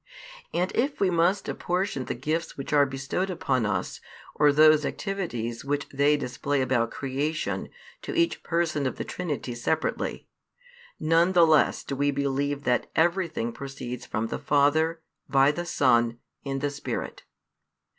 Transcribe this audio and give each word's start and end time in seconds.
And 0.51 0.71
if 0.73 0.99
we 0.99 1.11
must 1.11 1.47
apportion 1.47 2.05
the 2.05 2.15
gifts 2.15 2.57
which 2.57 2.73
are 2.73 2.87
bestowed 2.87 3.29
upon 3.29 3.67
us, 3.67 4.01
or 4.33 4.51
those 4.51 4.83
activities 4.83 5.63
which 5.63 5.87
They 5.89 6.17
display 6.17 6.63
about 6.63 6.89
creation, 6.89 7.69
to 8.01 8.15
each 8.15 8.41
person 8.41 8.87
of 8.87 8.95
the 8.95 9.03
Trinity 9.05 9.53
separately, 9.53 10.27
none 10.99 11.33
the 11.33 11.45
less 11.45 11.83
do 11.83 11.95
we 11.95 12.09
believe 12.09 12.63
that 12.63 12.89
everything 12.95 13.51
proceeds 13.53 14.07
from 14.07 14.29
the 14.29 14.39
Father 14.39 15.01
by 15.29 15.51
the 15.51 15.67
Son 15.67 16.17
in 16.43 16.57
the 16.57 16.71
Spirit. 16.71 17.21